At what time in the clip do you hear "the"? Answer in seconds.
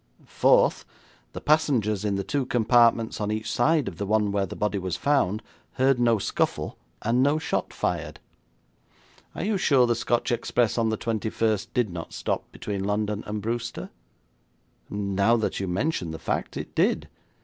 1.33-1.39, 2.15-2.23, 3.99-4.05, 4.47-4.55, 9.85-9.93, 10.89-10.97, 16.09-16.17